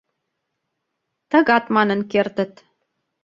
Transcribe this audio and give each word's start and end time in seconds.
Тыгат 1.31 1.65
манын 1.75 1.99
кертыт». 2.11 2.53